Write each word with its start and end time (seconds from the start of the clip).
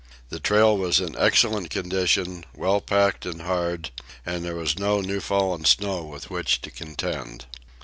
The 0.29 0.39
trail 0.39 0.75
was 0.79 0.99
in 0.99 1.15
excellent 1.15 1.69
condition, 1.69 2.43
well 2.55 2.81
packed 2.81 3.23
and 3.27 3.43
hard, 3.43 3.91
and 4.25 4.43
there 4.43 4.55
was 4.55 4.79
no 4.79 4.99
new 4.99 5.19
fallen 5.19 5.63
snow 5.63 6.01
with 6.05 6.31
which 6.31 6.59
to 6.61 6.71
contend. 6.71 7.45